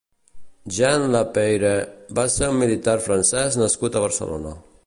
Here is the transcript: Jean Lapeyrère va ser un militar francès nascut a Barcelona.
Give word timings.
Jean 0.77 1.05
Lapeyrère 1.15 1.89
va 2.09 2.27
ser 2.37 2.49
un 2.49 2.57
militar 2.65 2.99
francès 3.09 3.63
nascut 3.65 3.95
a 4.01 4.07
Barcelona. 4.09 4.61